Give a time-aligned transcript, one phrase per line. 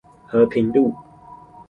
[0.25, 0.95] 和平路